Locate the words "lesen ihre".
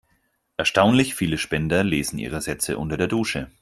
1.83-2.41